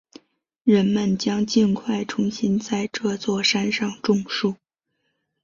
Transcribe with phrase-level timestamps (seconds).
[0.63, 4.55] 人们将尽快重新在这座山上种树。